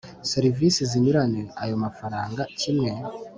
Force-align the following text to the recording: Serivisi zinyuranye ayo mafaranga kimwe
Serivisi 0.31 0.81
zinyuranye 0.91 1.41
ayo 1.61 1.75
mafaranga 1.83 2.41
kimwe 2.59 2.91